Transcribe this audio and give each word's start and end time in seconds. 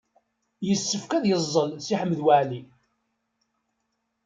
Yessefk 0.67 1.11
ad 1.17 1.25
yeẓẓel 1.27 1.71
Si 1.85 1.95
Ḥmed 2.01 2.19
Waɛli. 2.25 2.61